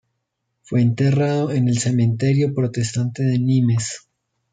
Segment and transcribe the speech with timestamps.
[0.63, 4.09] Fue enterrado en el Cementerio Protestante de Nimes.